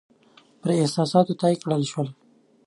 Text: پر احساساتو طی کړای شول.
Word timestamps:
پر 0.61 0.69
احساساتو 0.81 1.33
طی 1.41 1.53
کړای 1.61 1.83
شول. 1.91 2.07